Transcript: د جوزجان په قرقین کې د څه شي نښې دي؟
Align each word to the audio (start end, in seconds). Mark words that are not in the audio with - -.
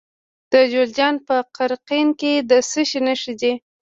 د 0.51 0.53
جوزجان 0.71 1.15
په 1.27 1.35
قرقین 1.57 2.07
کې 2.19 2.33
د 2.49 2.51
څه 2.69 2.81
شي 2.89 2.99
نښې 3.05 3.33
دي؟ 3.41 3.53